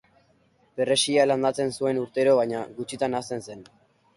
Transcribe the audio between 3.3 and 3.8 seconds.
zen.